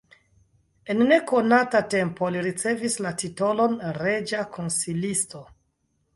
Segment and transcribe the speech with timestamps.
[0.93, 5.45] En nekonata tempo li ricevis la titolon reĝa konsilisto.